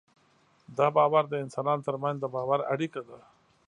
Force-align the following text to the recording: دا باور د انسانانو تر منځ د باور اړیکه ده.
دا 0.77 0.87
باور 0.95 1.23
د 1.29 1.33
انسانانو 1.43 1.85
تر 1.87 1.95
منځ 2.03 2.17
د 2.19 2.25
باور 2.35 2.59
اړیکه 2.73 3.01
ده. 3.07 3.19